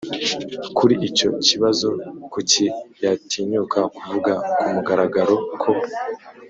[0.77, 1.87] kuri icyo kibazo
[2.33, 2.63] kuki
[3.03, 5.71] yatinyuka kuvuga ku mugaragaro ko